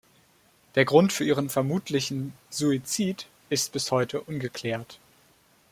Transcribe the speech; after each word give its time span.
Der 0.73 0.83
Grund 0.83 1.13
für 1.13 1.23
ihren 1.25 1.51
vermutlichen 1.51 2.33
Suizid 2.49 3.27
ist 3.51 3.71
bis 3.71 3.91
heute 3.91 4.21
ungeklärt. 4.21 4.99